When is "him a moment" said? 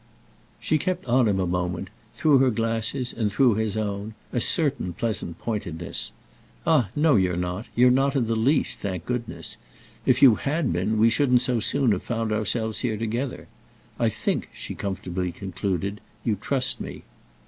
1.27-1.91